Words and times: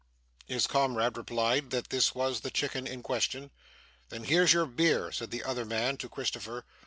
His 0.47 0.65
comrade 0.65 1.15
replied 1.15 1.69
that 1.69 1.91
this 1.91 2.15
was 2.15 2.39
the 2.41 2.49
chicken 2.49 2.87
in 2.87 3.03
question. 3.03 3.51
'Then 4.09 4.23
here's 4.23 4.51
your 4.51 4.65
beer,' 4.65 5.11
said 5.11 5.29
the 5.29 5.43
other 5.43 5.63
man 5.63 5.95
to 5.97 6.09
Christopher. 6.09 6.65